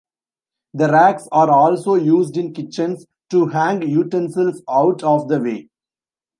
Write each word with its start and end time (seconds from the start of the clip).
The 0.73 0.87
racks 0.87 1.27
are 1.31 1.51
also 1.51 1.93
used 1.93 2.35
in 2.35 2.53
kitchens, 2.55 3.05
to 3.29 3.45
hang 3.49 3.83
utensils 3.83 4.63
out 4.67 5.03
of 5.03 5.27
the 5.27 5.39
way. 5.39 5.69